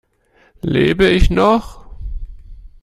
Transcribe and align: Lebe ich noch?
Lebe 0.63 1.07
ich 1.09 1.29
noch? 1.29 1.85